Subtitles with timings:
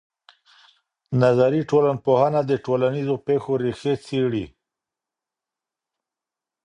[1.21, 4.45] نظري ټولنپوهنه د ټولنیزو پېښو ریښې څېړي.